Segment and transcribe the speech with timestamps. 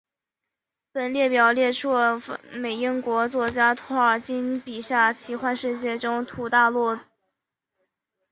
[0.91, 2.19] 本列表列出了
[2.75, 7.11] 英国作家托尔金笔下奇幻世界中土大陆里的半兽人角色。